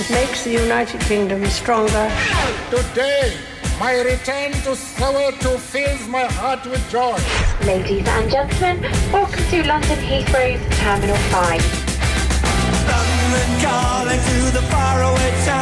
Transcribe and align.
It 0.00 0.08
makes 0.08 0.44
the 0.44 0.52
United 0.52 0.98
Kingdom 1.02 1.44
stronger. 1.44 2.08
Today, 2.72 3.36
my 3.78 4.00
return 4.00 4.50
to 4.64 4.72
Soweto 4.72 5.58
fills 5.60 6.08
my 6.08 6.24
heart 6.40 6.64
with 6.64 6.80
joy. 6.88 7.20
Ladies 7.68 8.08
and 8.08 8.30
gentlemen, 8.30 8.80
welcome 9.12 9.44
to 9.52 9.60
London 9.68 10.00
Heathrow's 10.00 10.62
Terminal 10.80 11.20
5. 11.36 11.90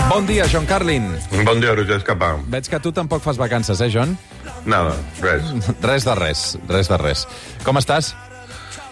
Bon 0.08 0.24
dia, 0.24 0.46
John 0.46 0.66
Carlin. 0.66 1.18
Bon 1.44 1.58
dia, 1.58 1.74
Roger 1.74 1.98
Escapà. 1.98 2.38
Veig 2.46 2.70
que 2.70 2.78
tu 2.78 2.94
tampoc 2.94 3.26
fas 3.26 3.36
vacances, 3.36 3.82
eh, 3.82 3.90
John? 3.90 4.14
Nada, 4.64 4.94
res. 5.18 5.50
Res 5.82 6.06
de 6.06 6.14
res, 6.14 6.56
res 6.70 6.86
de 6.86 6.96
res. 7.02 7.26
Com 7.66 7.76
estàs? 7.82 8.14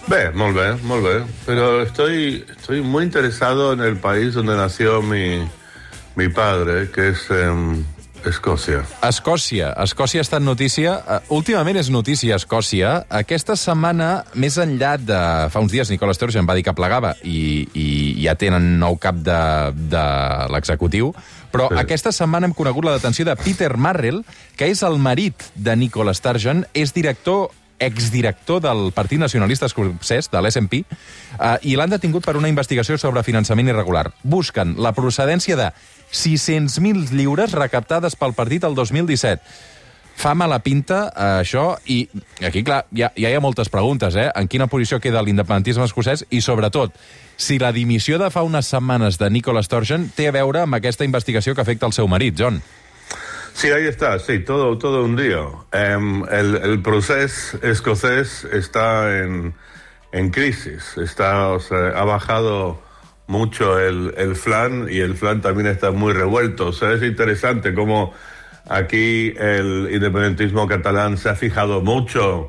Bé, 0.06 0.30
molt 0.34 0.54
bé, 0.54 0.68
molt 0.86 1.02
bé. 1.02 1.16
Pero 1.46 1.82
estoy, 1.82 2.44
estoy 2.56 2.80
muy 2.80 3.04
interesado 3.04 3.72
en 3.72 3.80
el 3.80 3.96
país 3.96 4.34
donde 4.34 4.56
nació 4.56 5.02
mi, 5.02 5.38
mi 6.14 6.28
padre, 6.28 6.90
que 6.90 7.08
es 7.08 7.28
em, 7.30 7.84
Escòcia. 8.26 8.80
Escòcia. 9.06 9.70
Escòcia 9.84 10.20
ha 10.20 10.24
estat 10.26 10.42
notícia. 10.42 10.96
Uh, 10.98 11.36
últimament 11.38 11.78
és 11.78 11.90
notícia 11.94 12.34
Escòcia. 12.38 13.04
Aquesta 13.10 13.54
setmana, 13.58 14.24
més 14.34 14.56
enllà 14.58 14.96
de... 14.98 15.18
Fa 15.52 15.62
uns 15.62 15.74
dies 15.74 15.90
Nicola 15.92 16.14
Sturgeon 16.16 16.48
va 16.48 16.56
dir 16.58 16.64
que 16.66 16.74
plegava 16.74 17.14
i, 17.22 17.66
i 17.74 17.86
ja 18.24 18.34
tenen 18.38 18.76
nou 18.80 18.98
cap 19.02 19.20
de, 19.22 19.42
de 19.92 20.06
l'executiu, 20.54 21.12
però 21.52 21.68
sí. 21.70 21.78
aquesta 21.82 22.14
setmana 22.14 22.50
hem 22.50 22.56
conegut 22.56 22.88
la 22.88 22.96
detenció 22.98 23.28
de 23.28 23.36
Peter 23.38 23.76
Marrell, 23.78 24.24
que 24.58 24.70
és 24.72 24.82
el 24.86 24.98
marit 24.98 25.46
de 25.54 25.76
Nicola 25.78 26.14
Sturgeon, 26.16 26.64
és 26.74 26.94
director 26.96 27.52
exdirector 27.78 28.62
del 28.64 28.90
Partit 28.92 29.20
Nacionalista 29.20 29.66
Escocès, 29.66 30.30
de 30.32 30.40
l'SNP, 30.42 30.82
eh, 30.82 31.56
i 31.62 31.76
l'han 31.76 31.92
detingut 31.92 32.24
per 32.24 32.36
una 32.36 32.50
investigació 32.50 32.98
sobre 32.98 33.24
finançament 33.26 33.68
irregular. 33.68 34.10
Busquen 34.22 34.76
la 34.82 34.94
procedència 34.96 35.56
de 35.56 35.70
600.000 36.12 37.10
lliures 37.12 37.52
recaptades 37.52 38.16
pel 38.16 38.34
partit 38.34 38.64
el 38.64 38.74
2017. 38.74 39.42
Fa 40.16 40.32
mala 40.32 40.62
pinta, 40.64 41.12
eh, 41.12 41.42
això, 41.42 41.76
i 41.84 42.08
aquí, 42.40 42.62
clar, 42.64 42.86
ja, 42.96 43.10
ja 43.20 43.28
hi 43.28 43.34
ha 43.36 43.40
moltes 43.44 43.68
preguntes, 43.68 44.16
eh? 44.16 44.30
En 44.34 44.48
quina 44.48 44.66
posició 44.66 44.96
queda 44.98 45.20
l'independentisme 45.20 45.84
escocès 45.84 46.24
i, 46.30 46.40
sobretot, 46.40 46.96
si 47.36 47.58
la 47.60 47.72
dimissió 47.76 48.16
de 48.18 48.30
fa 48.32 48.46
unes 48.46 48.66
setmanes 48.72 49.18
de 49.20 49.28
Nicola 49.28 49.62
Sturgeon 49.62 50.08
té 50.16 50.30
a 50.30 50.32
veure 50.32 50.64
amb 50.64 50.78
aquesta 50.78 51.04
investigació 51.04 51.54
que 51.54 51.60
afecta 51.60 51.84
el 51.84 51.92
seu 51.92 52.08
marit, 52.08 52.34
John. 52.38 52.62
Sí, 53.56 53.70
ahí 53.70 53.86
está, 53.86 54.18
sí, 54.18 54.40
todo, 54.40 54.76
todo 54.76 55.02
un 55.02 55.16
lío. 55.16 55.64
Em, 55.72 56.24
el, 56.30 56.56
el 56.56 56.82
proceso 56.82 57.58
escocés 57.62 58.44
está 58.44 59.18
en, 59.18 59.54
en 60.12 60.28
crisis, 60.30 60.98
está, 60.98 61.48
o 61.48 61.58
sea, 61.58 61.88
ha 61.96 62.04
bajado 62.04 62.78
mucho 63.26 63.80
el, 63.80 64.12
el 64.18 64.36
flan 64.36 64.88
y 64.90 64.98
el 64.98 65.16
flan 65.16 65.40
también 65.40 65.68
está 65.68 65.90
muy 65.90 66.12
revuelto. 66.12 66.66
O 66.66 66.72
sea, 66.74 66.92
es 66.92 67.02
interesante 67.02 67.72
cómo 67.72 68.12
aquí 68.68 69.32
el 69.38 69.88
independentismo 69.90 70.68
catalán 70.68 71.16
se 71.16 71.30
ha 71.30 71.34
fijado 71.34 71.80
mucho 71.80 72.48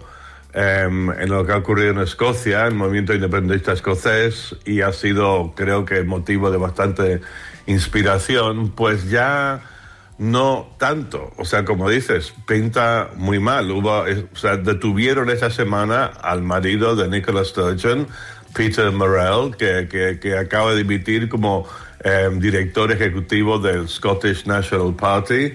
em, 0.54 1.10
en 1.12 1.30
lo 1.30 1.46
que 1.46 1.54
ha 1.54 1.58
ocurrido 1.58 1.92
en 1.92 2.00
Escocia, 2.00 2.68
el 2.68 2.76
movimiento 2.76 3.14
independentista 3.14 3.72
escocés, 3.72 4.58
y 4.66 4.82
ha 4.82 4.92
sido, 4.92 5.54
creo 5.56 5.86
que, 5.86 6.04
motivo 6.04 6.52
de 6.52 6.58
bastante 6.58 7.22
inspiración, 7.66 8.72
pues 8.72 9.10
ya 9.10 9.77
no 10.18 10.76
tanto. 10.78 11.32
O 11.38 11.46
sea, 11.46 11.64
como 11.66 11.90
dices, 11.90 12.34
pinta 12.48 13.10
muy 13.16 13.40
mal. 13.40 13.70
Hubo, 13.72 14.02
o 14.02 14.36
sea, 14.36 14.58
detuvieron 14.58 15.30
esa 15.30 15.50
semana 15.50 16.06
al 16.06 16.42
marido 16.42 16.96
de 16.96 17.08
Nicola 17.08 17.44
Sturgeon, 17.44 18.08
Peter 18.54 18.92
Morrell, 18.92 19.56
que, 19.56 19.88
que, 19.90 20.20
que 20.20 20.38
acaba 20.38 20.72
de 20.72 20.78
dimitir 20.78 21.30
como 21.30 21.68
eh, 22.04 22.30
director 22.34 22.92
ejecutivo 22.92 23.60
del 23.60 23.88
Scottish 23.88 24.46
National 24.46 24.96
Party. 24.96 25.54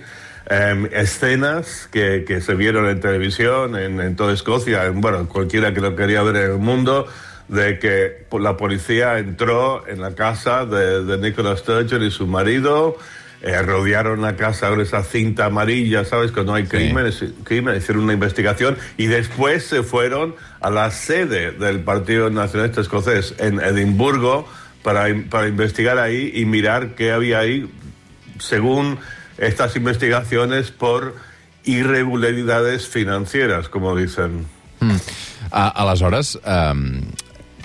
Eh, 0.50 0.90
escenas 0.92 1.88
que, 1.90 2.24
que, 2.26 2.40
se 2.40 2.54
vieron 2.54 2.88
en 2.88 3.00
televisión 3.00 3.76
en, 3.76 4.00
en 4.00 4.16
toda 4.16 4.32
Escocia, 4.32 4.86
en, 4.86 5.00
bueno, 5.00 5.28
cualquiera 5.28 5.72
que 5.72 5.80
lo 5.80 5.94
quería 5.94 6.22
ver 6.22 6.36
en 6.36 6.50
el 6.52 6.58
mundo, 6.58 7.06
de 7.48 7.78
que 7.78 8.26
la 8.38 8.56
policía 8.56 9.18
entró 9.18 9.86
en 9.86 10.00
la 10.00 10.14
casa 10.14 10.66
de, 10.66 11.04
de 11.04 11.18
Nicola 11.18 11.56
Sturgeon 11.56 12.02
y 12.02 12.10
su 12.10 12.26
marido, 12.26 12.98
eh, 13.42 13.60
rodearon 13.60 14.22
la 14.22 14.36
casa 14.36 14.68
con 14.68 14.80
esa 14.80 15.02
cinta 15.02 15.46
amarilla, 15.46 16.04
¿sabes? 16.04 16.30
Que 16.30 16.44
no 16.44 16.54
hay 16.54 16.64
crímenes, 16.66 17.16
sí. 17.16 17.34
crímenes, 17.42 17.82
hicieron 17.82 18.04
una 18.04 18.12
investigación 18.12 18.78
y 18.96 19.06
después 19.06 19.64
se 19.64 19.82
fueron 19.82 20.36
a 20.60 20.70
la 20.70 20.92
sede 20.92 21.50
del 21.50 21.80
Partido 21.80 22.30
Nacionalista 22.30 22.80
Escocés 22.80 23.34
en 23.38 23.58
Edimburgo 23.58 24.46
para, 24.84 25.06
para 25.28 25.48
investigar 25.48 25.98
ahí 25.98 26.30
y 26.34 26.44
mirar 26.44 26.94
qué 26.94 27.10
había 27.10 27.40
ahí, 27.40 27.68
según 28.38 28.98
estas 29.38 29.74
investigaciones, 29.74 30.70
por 30.70 31.16
irregularidades 31.64 32.86
financieras, 32.86 33.68
como 33.68 33.96
dicen. 33.96 34.46
Mm. 34.78 34.96
A, 35.50 35.68
aleshores, 35.68 36.38
um, 36.46 37.02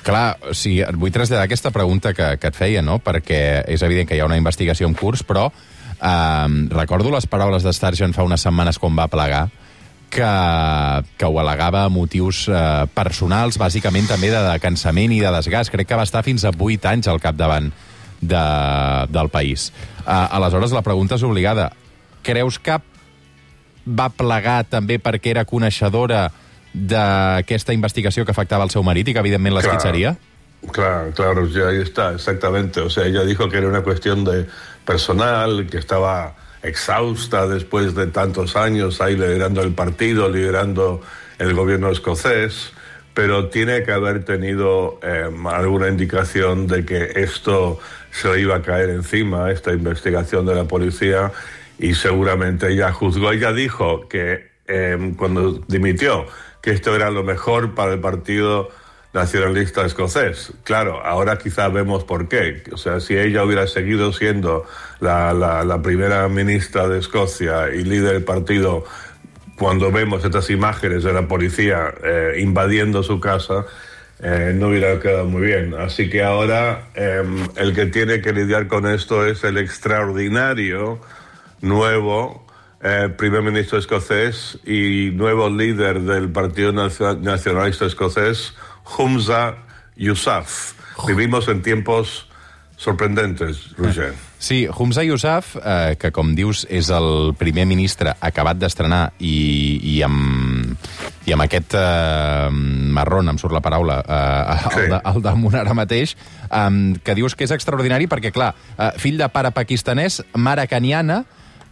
clar, 0.08 0.38
o 0.48 0.56
sigui, 0.56 0.82
et 0.88 0.96
vull 0.96 1.12
traslladar 1.14 1.46
aquesta 1.48 1.74
pregunta 1.76 2.14
que, 2.16 2.36
que 2.40 2.52
et 2.52 2.58
feia, 2.58 2.84
no? 2.86 2.98
perquè 3.04 3.66
és 3.68 3.84
evident 3.84 4.08
que 4.08 4.16
hi 4.16 4.24
ha 4.24 4.30
una 4.30 4.40
investigació 4.40 4.88
en 4.88 4.96
curs, 4.98 5.26
però 5.28 5.50
eh, 5.52 6.48
recordo 6.72 7.12
les 7.14 7.28
paraules 7.28 7.68
de 7.68 7.74
Sturgeon 7.76 8.16
fa 8.16 8.26
unes 8.28 8.46
setmanes 8.48 8.80
quan 8.80 8.96
va 8.98 9.10
plegar, 9.12 9.48
que, 10.10 10.32
que 11.20 11.28
ho 11.28 11.40
al·legava 11.42 11.84
a 11.86 11.92
motius 11.92 12.46
eh, 12.48 12.88
personals, 12.96 13.60
bàsicament 13.60 14.08
també 14.08 14.32
de, 14.32 14.42
cansament 14.64 15.14
i 15.14 15.20
de 15.24 15.32
desgast. 15.36 15.74
Crec 15.74 15.90
que 15.90 16.00
va 16.00 16.08
estar 16.08 16.24
fins 16.26 16.48
a 16.48 16.54
8 16.56 16.92
anys 16.94 17.12
al 17.12 17.20
capdavant 17.24 17.70
de, 18.22 18.44
del 19.14 19.30
país. 19.34 19.72
Eh, 20.06 20.12
aleshores, 20.12 20.76
la 20.76 20.86
pregunta 20.86 21.20
és 21.20 21.28
obligada. 21.28 21.72
Creus 22.24 22.60
que 22.60 22.80
va 23.88 24.10
plegar 24.12 24.62
també 24.68 24.98
perquè 25.00 25.36
era 25.36 25.48
coneixedora 25.48 26.28
d'aquesta 26.78 27.74
investigació 27.74 28.26
que 28.26 28.32
afectaba 28.32 28.64
al 28.64 28.72
seu 28.72 28.84
marit 28.84 29.08
i 29.08 29.14
que 29.16 29.24
evidentment 29.24 29.56
l'esquitzaria? 29.58 30.16
Claro, 30.72 31.12
claro, 31.14 31.48
ya 31.48 31.70
ahí 31.70 31.82
está, 31.82 32.14
exactamente. 32.14 32.82
O 32.82 32.90
sea, 32.90 33.06
ella 33.06 33.24
dijo 33.24 33.50
que 33.50 33.58
era 33.58 33.68
una 33.68 33.82
cuestión 33.82 34.24
de 34.26 34.46
personal, 34.86 35.68
que 35.70 35.78
estaba 35.78 36.36
exhausta 36.64 37.48
después 37.48 37.96
de 37.96 38.08
tantos 38.08 38.56
años 38.56 39.02
ahí 39.02 39.16
liderando 39.16 39.62
el 39.62 39.74
partido, 39.74 40.30
liderando 40.30 41.02
el 41.40 41.54
gobierno 41.54 41.92
escocés, 41.92 42.72
pero 43.14 43.50
tiene 43.50 43.84
que 43.84 43.92
haber 43.92 44.26
tenido 44.26 45.00
eh, 45.04 45.30
alguna 45.46 45.88
indicación 45.88 46.68
de 46.68 46.86
que 46.86 47.12
esto 47.16 47.80
se 48.12 48.40
iba 48.40 48.58
a 48.58 48.62
caer 48.62 48.90
encima, 48.90 49.52
esta 49.52 49.72
investigación 49.72 50.46
de 50.46 50.56
la 50.56 50.66
policía, 50.66 51.32
y 51.80 51.94
seguramente 51.94 52.72
ella 52.72 52.92
juzgó, 52.92 53.32
ella 53.32 53.54
dijo 53.54 54.08
que 54.08 54.48
eh, 54.68 55.14
cuando 55.18 55.62
dimitió, 55.68 56.26
que 56.62 56.72
esto 56.72 56.96
era 56.96 57.10
lo 57.10 57.24
mejor 57.24 57.76
para 57.76 57.94
el 57.94 58.00
Partido 58.00 58.70
Nacionalista 59.14 59.86
Escocés. 59.86 60.54
Claro, 60.64 61.04
ahora 61.04 61.38
quizá 61.38 61.70
vemos 61.70 62.04
por 62.04 62.28
qué. 62.28 62.64
O 62.72 62.78
sea, 62.78 63.00
si 63.00 63.18
ella 63.18 63.44
hubiera 63.44 63.68
seguido 63.68 64.14
siendo 64.14 64.66
la, 65.00 65.80
primera 65.84 66.28
ministra 66.28 66.88
de 66.88 67.00
Escocia 67.00 67.70
y 67.74 67.84
líder 67.84 68.14
del 68.14 68.24
partido, 68.24 68.86
cuando 69.58 69.92
vemos 69.92 70.24
estas 70.24 70.50
imágenes 70.50 71.04
de 71.04 71.14
la 71.14 71.28
policía 71.28 71.94
eh, 72.04 72.36
invadiendo 72.40 73.02
su 73.02 73.20
casa, 73.20 73.66
eh, 74.20 74.52
no 74.56 74.70
hubiera 74.70 75.00
quedado 75.00 75.26
muy 75.26 75.44
bien. 75.44 75.74
Así 75.76 76.10
que 76.10 76.24
ahora 76.24 76.90
eh, 76.96 77.24
el 77.56 77.74
que 77.74 77.86
tiene 77.88 78.22
que 78.22 78.34
lidiar 78.34 78.68
con 78.68 78.88
esto 78.88 79.26
es 79.26 79.44
el 79.44 79.58
extraordinario 79.58 81.00
nuevo 81.62 82.47
eh, 82.82 83.10
primer 83.18 83.42
ministro 83.42 83.78
escocés 83.78 84.60
y 84.66 85.12
nuevo 85.12 85.50
líder 85.50 86.02
del 86.02 86.30
Partido 86.30 86.72
Nacionalista 86.72 87.86
Escocés, 87.86 88.54
Humza 88.98 89.56
Yousaf. 89.96 90.74
Vivimos 91.08 91.48
en 91.48 91.62
tiempos 91.62 92.28
sorprendents, 92.76 93.76
Roger. 93.78 94.14
Sí, 94.40 94.68
Humza 94.68 95.04
Yousaf, 95.04 95.56
eh, 95.66 95.96
que 95.98 96.12
com 96.14 96.36
dius 96.38 96.62
és 96.70 96.92
el 96.94 97.34
primer 97.38 97.66
ministre 97.66 98.14
acabat 98.22 98.60
d'estrenar 98.62 99.16
i, 99.18 99.80
i, 99.82 99.96
amb, 100.06 100.78
i 101.26 101.34
amb 101.34 101.46
aquest 101.48 101.74
eh, 101.74 102.50
marrón, 102.54 103.34
em 103.34 103.40
surt 103.42 103.56
la 103.58 103.64
paraula, 103.66 103.98
eh, 104.06 104.60
sí. 104.62 104.84
el, 104.84 104.94
de, 104.94 105.00
el 105.10 105.26
damunt 105.26 105.58
ara 105.58 105.74
mateix, 105.74 106.14
eh, 106.52 106.70
que 107.02 107.18
dius 107.18 107.34
que 107.34 107.50
és 107.50 107.56
extraordinari 107.58 108.06
perquè, 108.06 108.30
clar, 108.34 108.52
eh, 108.78 108.92
fill 109.02 109.18
de 109.18 109.30
pare 109.34 109.50
pakistanès, 109.58 110.22
mare 110.38 110.70
caniana, 110.70 111.24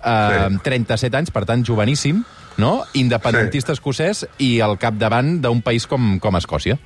eh, 0.05 0.47
sí. 0.51 0.59
37 0.63 1.17
anys, 1.17 1.31
per 1.33 1.45
tant, 1.49 1.65
joveníssim, 1.65 2.23
no? 2.61 2.85
independentista 2.93 3.73
sí. 3.73 3.79
escocès 3.79 4.25
i 4.39 4.59
al 4.61 4.77
capdavant 4.79 5.39
d'un 5.43 5.61
país 5.65 5.87
com, 5.89 6.19
com 6.23 6.37
Escòcia. 6.39 6.77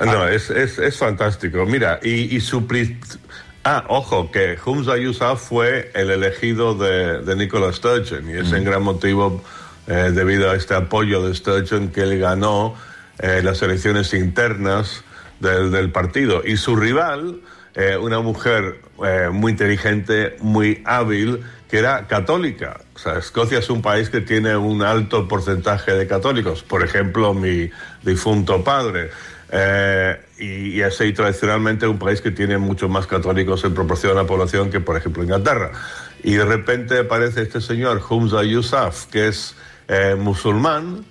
No, 0.00 0.22
ah. 0.22 0.32
es, 0.32 0.48
es, 0.50 0.78
es 0.78 0.96
fantástico. 0.96 1.66
Mira, 1.66 1.98
y, 2.02 2.34
y 2.36 2.40
su... 2.40 2.66
Ah, 3.62 3.84
ojo, 3.88 4.30
que 4.30 4.56
Humza 4.64 4.96
Yousaf 4.96 5.48
fue 5.48 5.90
el 5.94 6.10
elegido 6.10 6.74
de, 6.74 7.20
de 7.20 7.36
Nicola 7.36 7.70
Sturgeon 7.74 8.30
y 8.30 8.32
es 8.38 8.50
mm. 8.52 8.54
en 8.54 8.64
gran 8.64 8.82
motivo 8.82 9.42
eh, 9.86 10.12
debido 10.14 10.50
a 10.50 10.56
este 10.56 10.74
apoyo 10.74 11.26
de 11.26 11.34
Sturgeon 11.34 11.88
que 11.88 12.00
él 12.00 12.18
ganó 12.18 12.74
eh, 13.18 13.42
las 13.42 13.60
elecciones 13.60 14.14
internas 14.14 15.04
del, 15.40 15.70
del, 15.70 15.92
partido. 15.92 16.42
Y 16.42 16.56
su 16.56 16.74
rival 16.74 17.40
eh, 17.74 17.96
una 17.96 18.20
mujer 18.20 18.80
eh, 19.04 19.28
muy 19.32 19.52
inteligente, 19.52 20.36
muy 20.40 20.82
hábil, 20.84 21.42
que 21.68 21.78
era 21.78 22.06
católica. 22.06 22.80
O 22.94 22.98
sea, 22.98 23.18
Escocia 23.18 23.58
es 23.58 23.70
un 23.70 23.80
país 23.80 24.10
que 24.10 24.20
tiene 24.20 24.56
un 24.56 24.82
alto 24.82 25.28
porcentaje 25.28 25.92
de 25.92 26.06
católicos. 26.06 26.62
Por 26.62 26.82
ejemplo, 26.82 27.32
mi 27.32 27.70
difunto 28.02 28.64
padre. 28.64 29.10
Eh, 29.52 30.20
y, 30.38 30.78
y 30.78 30.82
así 30.82 31.12
tradicionalmente 31.12 31.86
un 31.86 31.98
país 31.98 32.20
que 32.20 32.30
tiene 32.30 32.58
muchos 32.58 32.88
más 32.88 33.06
católicos 33.06 33.64
en 33.64 33.74
proporción 33.74 34.12
a 34.12 34.22
la 34.22 34.26
población 34.26 34.70
que, 34.70 34.80
por 34.80 34.96
ejemplo, 34.96 35.22
Inglaterra. 35.22 35.70
Y 36.22 36.34
de 36.34 36.44
repente 36.44 36.98
aparece 36.98 37.42
este 37.42 37.60
señor, 37.60 38.02
Humza 38.08 38.42
Yousaf, 38.42 39.06
que 39.06 39.28
es 39.28 39.54
eh, 39.88 40.16
musulmán, 40.18 41.04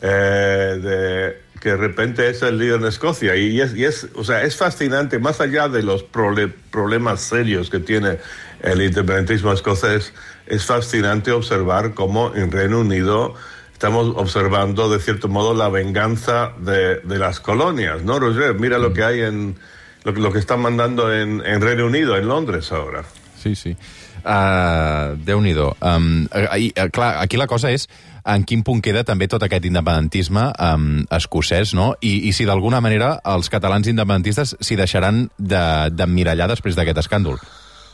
eh, 0.00 1.42
que 1.64 1.70
de 1.70 1.76
repente 1.78 2.28
es 2.28 2.42
el 2.42 2.58
líder 2.58 2.80
en 2.80 2.86
Escocia. 2.86 3.34
Y 3.36 3.58
es, 3.58 3.74
y 3.74 3.86
es, 3.86 4.06
o 4.14 4.22
sea, 4.22 4.42
es 4.42 4.54
fascinante, 4.54 5.18
más 5.18 5.40
allá 5.40 5.66
de 5.68 5.82
los 5.82 6.04
problemas 6.04 7.22
serios 7.22 7.70
que 7.70 7.80
tiene 7.80 8.18
el 8.60 8.82
independentismo 8.82 9.50
escocés, 9.50 10.12
es 10.46 10.66
fascinante 10.66 11.32
observar 11.32 11.94
cómo 11.94 12.34
en 12.34 12.52
Reino 12.52 12.80
Unido 12.80 13.34
estamos 13.72 14.12
observando, 14.14 14.90
de 14.90 15.00
cierto 15.00 15.28
modo, 15.28 15.54
la 15.54 15.70
venganza 15.70 16.52
de, 16.58 17.00
de 17.00 17.18
las 17.18 17.40
colonias, 17.40 18.02
¿no, 18.02 18.18
Roger? 18.20 18.54
Mira 18.54 18.78
lo 18.78 18.92
que 18.92 19.02
hay 19.02 19.22
en... 19.22 19.56
Lo, 20.04 20.12
lo 20.12 20.30
que 20.30 20.38
están 20.38 20.60
mandando 20.60 21.10
en, 21.14 21.40
en 21.46 21.62
Reino 21.62 21.86
Unido, 21.86 22.14
en 22.18 22.28
Londres 22.28 22.70
ahora. 22.72 23.04
Sí, 23.42 23.56
sí. 23.56 23.74
Uh, 24.22 25.16
Déu-n'hi-do. 25.16 25.76
Um, 25.80 26.26
uh, 26.26 26.44
uh, 26.44 26.90
clar, 26.90 27.22
aquí 27.22 27.36
la 27.36 27.46
cosa 27.46 27.70
és 27.72 27.88
en 28.24 28.44
quin 28.44 28.62
punt 28.64 28.80
queda 28.82 29.04
també 29.04 29.28
tot 29.28 29.42
aquest 29.44 29.64
independentisme 29.68 30.46
um, 30.58 31.04
escocès, 31.12 31.74
no? 31.74 31.94
I, 32.00 32.28
i 32.28 32.32
si 32.32 32.46
d'alguna 32.48 32.80
manera 32.80 33.18
els 33.24 33.50
catalans 33.52 33.86
independentistes 33.90 34.56
s'hi 34.60 34.76
deixaran 34.80 35.28
de- 35.38 35.90
d'emmirallar 35.92 36.48
de, 36.48 36.54
després 36.54 36.76
d'aquest 36.76 36.98
escàndol. 37.04 37.38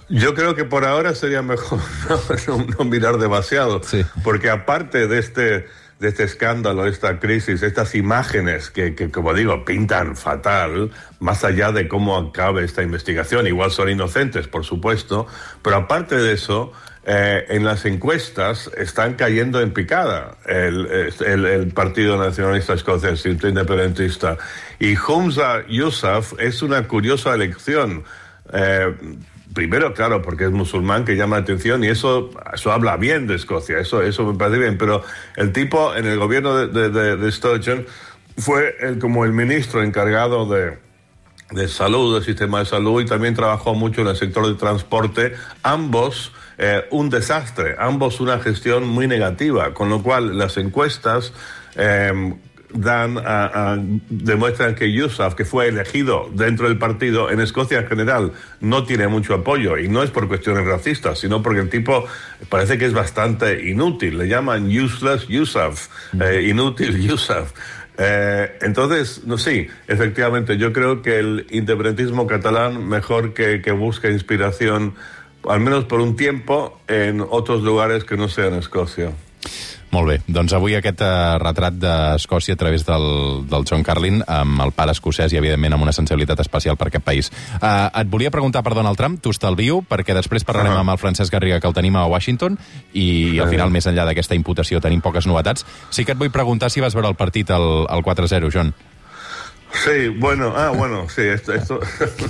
Yo 0.08 0.34
creo 0.34 0.56
que 0.56 0.64
por 0.64 0.84
ahora 0.84 1.14
sería 1.14 1.42
mejor 1.42 1.78
no, 2.48 2.56
no- 2.58 2.66
no 2.78 2.84
mirar 2.84 3.18
demasiado, 3.18 3.80
Sí. 3.82 4.04
porque 4.24 4.50
aparte 4.50 5.06
de 5.06 5.18
este, 5.20 5.66
de 6.00 6.08
este 6.08 6.24
escándalo, 6.24 6.86
esta 6.86 7.20
crisis, 7.20 7.62
estas 7.62 7.94
imágenes 7.94 8.70
que, 8.70 8.94
que, 8.94 9.10
como 9.10 9.34
digo, 9.34 9.64
pintan 9.64 10.16
fatal, 10.16 10.90
más 11.20 11.44
allá 11.44 11.70
de 11.72 11.86
cómo 11.88 12.16
acabe 12.16 12.64
esta 12.64 12.82
investigación, 12.82 13.46
igual 13.46 13.70
son 13.70 13.88
inocentes, 13.88 14.48
por 14.48 14.64
supuesto, 14.64 15.26
pero 15.62 15.76
aparte 15.76 16.16
de 16.16 16.32
eso, 16.32 16.72
eh, 17.04 17.46
en 17.48 17.64
las 17.64 17.84
encuestas 17.86 18.70
están 18.76 19.14
cayendo 19.14 19.60
en 19.60 19.72
picada 19.72 20.36
el, 20.46 20.86
el- 21.26 21.46
el 21.46 21.68
Partido 21.68 22.16
Nacionalista 22.18 22.74
Escocés, 22.74 23.24
independentista. 23.26 24.36
Y 24.78 24.96
Humza 24.96 25.66
Yousaf 25.68 26.34
es 26.38 26.62
una 26.62 26.86
curiosa 26.86 27.34
elección. 27.34 28.04
Eh, 28.52 28.94
primero, 29.54 29.94
claro, 29.94 30.20
porque 30.22 30.44
es 30.44 30.50
musulmán 30.50 31.04
que 31.04 31.16
llama 31.16 31.36
la 31.36 31.42
atención 31.42 31.82
y 31.84 31.88
eso, 31.88 32.30
eso 32.52 32.70
habla 32.70 32.96
bien 32.96 33.26
de 33.26 33.36
Escocia, 33.36 33.78
eso, 33.78 34.02
eso 34.02 34.24
me 34.30 34.38
parece 34.38 34.58
bien. 34.60 34.76
Pero 34.78 35.02
el 35.36 35.52
tipo 35.52 35.94
en 35.96 36.06
el 36.06 36.18
gobierno 36.18 36.54
de, 36.56 36.66
de, 36.68 36.90
de- 36.90 37.16
de 37.16 37.32
Sturgeon 37.32 37.86
fue 38.38 38.76
el, 38.80 38.98
como 38.98 39.24
el 39.24 39.32
ministro 39.32 39.82
encargado 39.82 40.46
de, 40.46 40.78
de 41.50 41.68
salud, 41.68 42.14
del 42.14 42.24
sistema 42.24 42.60
de 42.60 42.66
salud, 42.66 43.02
y 43.02 43.06
también 43.06 43.34
trabajó 43.34 43.74
mucho 43.74 44.02
en 44.02 44.08
el 44.08 44.16
sector 44.16 44.46
de 44.46 44.54
transporte, 44.54 45.34
ambos 45.62 46.32
eh, 46.58 46.84
un 46.90 47.10
desastre, 47.10 47.76
ambos 47.78 48.20
una 48.20 48.38
gestión 48.38 48.86
muy 48.86 49.06
negativa, 49.06 49.72
con 49.72 49.88
lo 49.88 50.02
cual 50.02 50.36
las 50.36 50.56
encuestas 50.58 51.32
eh, 51.74 52.34
dan 52.72 54.00
demuestran 54.08 54.74
que 54.74 54.92
Yousaf, 54.92 55.34
que 55.34 55.44
fue 55.44 55.68
elegido 55.68 56.28
dentro 56.32 56.68
del 56.68 56.78
partido, 56.78 57.30
en 57.30 57.40
Escocia 57.40 57.80
en 57.80 57.88
general, 57.88 58.32
no 58.60 58.84
tiene 58.84 59.08
mucho 59.08 59.34
apoyo, 59.34 59.78
y 59.78 59.88
no 59.88 60.02
es 60.02 60.10
por 60.10 60.28
cuestiones 60.28 60.64
racistas, 60.66 61.18
sino 61.18 61.42
porque 61.42 61.60
el 61.60 61.70
tipo 61.70 62.04
parece 62.48 62.78
que 62.78 62.86
es 62.86 62.92
bastante 62.92 63.68
inútil, 63.68 64.18
le 64.18 64.28
llaman 64.28 64.66
useless 64.66 65.26
Yousaf, 65.28 65.88
eh, 66.20 66.46
inútil 66.48 67.00
Yousaf. 67.00 67.52
Eh, 68.02 68.56
entonces, 68.62 69.26
no 69.26 69.36
sí, 69.36 69.68
efectivamente, 69.86 70.56
yo 70.56 70.72
creo 70.72 71.02
que 71.02 71.18
el 71.18 71.46
independentismo 71.50 72.26
catalán 72.26 72.88
mejor 72.88 73.34
que, 73.34 73.60
que 73.60 73.72
busque 73.72 74.10
inspiración, 74.10 74.94
al 75.46 75.60
menos 75.60 75.84
por 75.84 76.00
un 76.00 76.16
tiempo, 76.16 76.80
en 76.88 77.20
otros 77.20 77.62
lugares 77.62 78.04
que 78.04 78.16
no 78.16 78.28
sean 78.28 78.54
Escocia. 78.54 79.12
Molt 79.90 80.06
bé, 80.06 80.20
doncs 80.30 80.52
avui 80.54 80.76
aquest 80.78 81.00
uh, 81.02 81.34
retrat 81.42 81.74
d'Escòcia 81.82 82.54
a 82.54 82.58
través 82.60 82.84
del, 82.86 83.06
del 83.50 83.64
John 83.66 83.82
Carlin 83.82 84.20
amb 84.30 84.62
el 84.62 84.70
pare 84.70 84.92
escocès 84.94 85.32
i, 85.34 85.38
evidentment, 85.40 85.74
amb 85.74 85.82
una 85.82 85.94
sensibilitat 85.96 86.38
especial 86.44 86.76
per 86.78 86.86
aquest 86.92 87.02
país. 87.04 87.30
Uh, 87.58 87.88
et 87.98 88.06
volia 88.12 88.30
preguntar 88.30 88.62
per 88.62 88.76
Donald 88.78 88.96
Trump, 89.00 89.18
t'ho 89.18 89.32
estalvio, 89.34 89.80
perquè 89.82 90.14
després 90.14 90.46
parlarem 90.46 90.76
Ah. 90.76 90.84
amb 90.84 90.94
el 90.94 90.98
Francesc 91.02 91.32
Garriga, 91.34 91.58
que 91.58 91.66
el 91.66 91.74
tenim 91.74 91.96
a 91.98 92.06
Washington, 92.06 92.56
i 92.94 93.38
al 93.40 93.48
Sí. 93.48 93.56
final, 93.56 93.70
més 93.74 93.86
enllà 93.90 94.04
d'aquesta 94.06 94.38
imputació, 94.38 94.78
tenim 94.80 95.00
poques 95.02 95.26
novetats. 95.26 95.66
Sí 95.90 96.04
que 96.04 96.12
et 96.12 96.18
vull 96.18 96.30
preguntar 96.30 96.70
si 96.70 96.80
vas 96.80 96.94
veure 96.94 97.08
el 97.08 97.16
partit 97.18 97.50
al, 97.50 97.86
al 97.90 98.02
4-0, 98.06 98.48
John. 98.52 98.72
Sí, 99.72 100.08
bueno, 100.08 100.52
ah, 100.56 100.70
bueno, 100.70 101.08
sí, 101.08 101.22
esto, 101.22 101.52
esto 101.52 101.80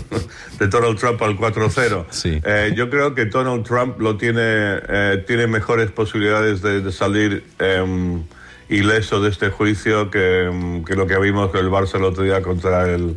de 0.58 0.66
Donald 0.68 0.98
Trump 0.98 1.22
al 1.22 1.36
4-0. 1.36 2.06
Sí. 2.10 2.40
Eh, 2.44 2.72
yo 2.76 2.90
creo 2.90 3.14
que 3.14 3.26
Donald 3.26 3.64
Trump 3.64 4.00
lo 4.00 4.16
tiene, 4.16 4.40
eh, 4.42 5.24
tiene 5.26 5.46
mejores 5.46 5.90
posibilidades 5.90 6.62
de, 6.62 6.80
de 6.80 6.92
salir 6.92 7.44
em, 7.58 8.22
ileso 8.68 9.20
de 9.20 9.30
este 9.30 9.50
juicio 9.50 10.10
que, 10.10 10.44
em, 10.44 10.84
que 10.84 10.94
lo 10.94 11.06
que 11.06 11.18
vimos 11.18 11.50
con 11.50 11.60
el 11.60 11.70
Barça 11.70 11.96
el 11.96 12.04
otro 12.04 12.22
día 12.22 12.42
contra 12.42 12.84
el, 12.84 13.16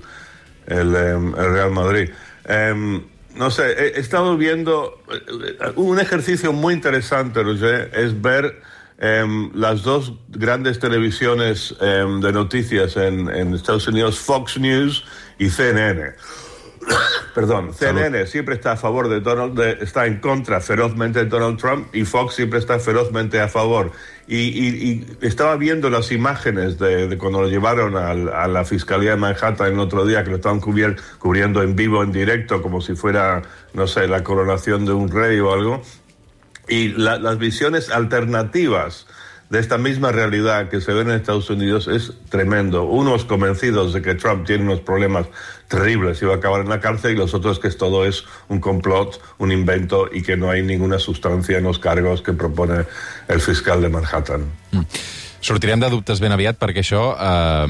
el, 0.68 0.96
em, 0.96 1.28
el 1.38 1.54
Real 1.54 1.72
Madrid. 1.72 2.10
No 3.36 3.50
sé, 3.50 3.72
he, 3.72 3.88
he 3.98 4.00
estado 4.00 4.38
viendo 4.38 5.02
eh, 5.12 5.72
un 5.76 6.00
ejercicio 6.00 6.54
muy 6.54 6.74
interesante, 6.74 7.42
Roger, 7.42 7.92
es 7.94 8.22
ver 8.22 8.62
em, 9.00 9.52
las 9.54 9.84
dos 9.84 10.14
grandes 10.30 10.80
televisiones 10.80 11.76
em, 11.82 12.20
de 12.22 12.32
noticias 12.32 12.96
en, 12.98 13.30
en 13.30 13.54
Estados 13.54 13.88
Unidos, 13.88 14.20
Fox 14.20 14.58
News 14.60 15.06
y 15.40 15.50
CNN. 15.50 16.12
Perdón, 17.34 17.74
CNN 17.74 18.28
siempre 18.28 18.56
está 18.56 18.74
a 18.74 18.78
favor 18.78 19.08
de 19.08 19.22
Donald, 19.22 19.58
de- 19.58 19.78
está 19.84 20.06
en 20.06 20.20
contra 20.20 20.60
ferozmente 20.60 21.20
de 21.20 21.26
Donald 21.26 21.58
Trump 21.58 21.88
y 21.96 22.04
Fox 22.06 22.36
siempre 22.36 22.60
está 22.60 22.78
ferozmente 22.80 23.40
a 23.40 23.48
favor. 23.48 23.92
Y, 24.28 24.38
y- 24.38 24.68
y 25.22 25.26
estaba 25.26 25.56
viendo 25.58 25.90
las 25.90 26.12
imágenes 26.12 26.78
de, 26.80 27.08
de 27.08 27.18
cuando 27.18 27.42
lo 27.42 27.48
llevaron 27.50 27.96
al- 27.98 28.30
a 28.30 28.48
la 28.48 28.64
Fiscalía 28.66 29.12
de 29.12 29.18
Manhattan 29.18 29.74
el 29.74 29.80
otro 29.80 30.06
día, 30.06 30.24
que 30.24 30.30
lo 30.30 30.36
estaban 30.38 30.60
cubriendo 30.60 31.64
en 31.64 31.76
vivo, 31.76 32.04
en 32.04 32.12
directo, 32.12 32.62
como 32.62 32.82
si 32.82 32.96
fuera, 32.96 33.42
no 33.74 33.88
sé, 33.88 34.08
la 34.08 34.24
coronación 34.24 34.86
de 34.86 34.94
un 34.94 35.10
rey 35.10 35.40
o 35.40 35.52
algo 35.54 35.82
y 36.68 36.90
la- 36.90 37.20
las 37.20 37.38
visiones 37.38 37.90
alternativas 37.90 39.06
de 39.50 39.60
esta 39.60 39.78
misma 39.78 40.12
realidad 40.12 40.70
que 40.70 40.82
se 40.82 40.94
ven 40.94 41.10
en 41.10 41.18
Estados 41.18 41.50
Unidos 41.50 41.88
es 41.88 42.14
tremendo. 42.30 42.86
Unos 42.86 43.24
convencidos 43.26 43.94
de 43.94 44.02
que 44.02 44.16
Trump 44.16 44.48
tiene 44.48 44.64
unos 44.64 44.80
problemas 44.80 45.28
terribles 45.68 46.20
y 46.22 46.26
va 46.26 46.34
a 46.34 46.38
acabar 46.38 46.62
en 46.62 46.70
la 46.70 46.80
cárcel 46.80 47.12
y 47.12 47.16
los 47.18 47.34
otros 47.36 47.60
que 47.60 47.70
todo 47.70 48.06
es 48.06 48.24
un 48.48 48.60
complot, 48.60 49.22
un 49.38 49.52
invento 49.52 50.10
y 50.12 50.24
que 50.24 50.38
no 50.38 50.50
hay 50.50 50.64
ninguna 50.64 50.98
sustancia 50.98 51.58
en 51.60 51.66
los 51.66 51.78
cargos 51.78 52.22
que 52.24 52.34
propone 52.34 52.86
el 53.28 53.40
fiscal 53.42 53.82
de 53.82 53.90
Manhattan. 53.90 54.46
Sortirem 55.44 55.80
de 55.84 55.90
dubtes 55.92 56.22
ben 56.24 56.32
aviat 56.32 56.56
perquè 56.56 56.80
això 56.80 57.02
eh, 57.20 57.66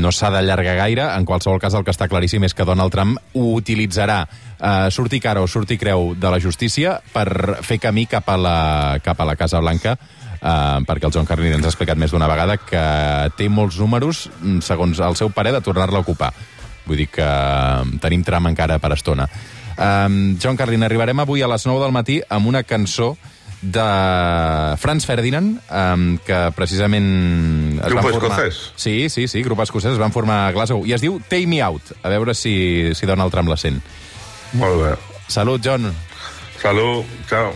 no 0.00 0.12
s'ha 0.12 0.30
d'allargar 0.32 0.76
gaire. 0.80 1.04
En 1.14 1.26
qualsevol 1.28 1.60
cas, 1.60 1.76
el 1.76 1.84
que 1.84 1.92
està 1.94 2.08
claríssim 2.08 2.44
és 2.48 2.56
que 2.56 2.66
Donald 2.66 2.92
Trump 2.94 3.18
ho 3.34 3.44
utilitzarà, 3.56 4.22
eh, 4.58 4.88
surti 4.90 5.20
cara 5.20 5.44
o 5.44 5.48
surti 5.48 5.78
creu, 5.78 6.14
de 6.16 6.32
la 6.32 6.40
justícia 6.40 6.98
per 7.12 7.60
fer 7.62 7.78
camí 7.78 8.06
cap 8.10 8.28
a 8.28 8.36
la, 8.36 8.58
cap 9.04 9.20
a 9.20 9.28
la 9.28 9.36
Casa 9.36 9.60
Blanca 9.60 9.98
eh, 10.40 10.80
perquè 10.86 11.08
el 11.08 11.14
John 11.14 11.28
Carlin 11.28 11.58
ens 11.58 11.66
ha 11.66 11.72
explicat 11.72 12.00
més 12.00 12.12
d'una 12.14 12.28
vegada 12.30 12.56
que 12.60 12.82
té 13.36 13.48
molts 13.52 13.78
números, 13.80 14.28
mm, 14.40 14.60
segons 14.64 15.00
el 15.00 15.16
seu 15.16 15.30
parer, 15.30 15.52
de 15.52 15.60
tornar-la 15.64 16.00
a 16.00 16.06
ocupar. 16.06 16.32
Vull 16.86 16.96
dir 17.04 17.08
que 17.12 17.24
eh, 17.24 17.98
tenim 18.00 18.24
tram 18.24 18.46
encara 18.50 18.78
per 18.78 18.94
estona. 18.96 19.28
Um, 19.80 20.36
John 20.36 20.58
Carlin, 20.58 20.82
arribarem 20.84 21.20
avui 21.22 21.40
a 21.40 21.48
les 21.48 21.64
9 21.64 21.80
del 21.80 21.92
matí 21.92 22.18
amb 22.28 22.48
una 22.50 22.62
cançó 22.68 23.14
de 23.62 24.76
Franz 24.78 25.04
Ferdinand, 25.04 25.60
um, 25.68 26.18
que 26.24 26.38
precisament... 26.56 27.78
Es 27.78 27.92
Grup 27.92 28.02
van 28.02 28.12
formar... 28.14 28.40
escocès. 28.46 28.72
Sí, 28.76 29.08
sí, 29.12 29.28
sí, 29.28 29.42
grup 29.42 29.60
escocès, 29.60 29.92
es 29.92 30.00
van 30.00 30.12
formar 30.12 30.48
a 30.48 30.52
Glasgow. 30.56 30.86
I 30.88 30.96
es 30.96 31.04
diu 31.04 31.20
Take 31.28 31.46
Me 31.46 31.60
Out, 31.62 31.94
a 32.02 32.12
veure 32.12 32.34
si, 32.34 32.94
si 32.96 33.08
Donald 33.08 33.32
Trump 33.34 33.52
la 33.52 33.58
sent. 33.60 33.82
Molt 34.56 34.80
bé. 34.82 34.94
Salut, 35.28 35.60
John. 35.64 35.92
Salud, 36.60 37.04
chao. 37.28 37.52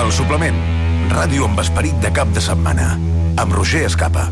El 0.00 0.12
suplement. 0.16 0.69
Ràdio 1.10 1.48
amb 1.48 1.58
esperit 1.58 1.96
de 2.04 2.12
cap 2.14 2.30
de 2.30 2.42
setmana. 2.44 2.92
Amb 3.34 3.56
Roger 3.56 3.82
Escapa. 3.88 4.30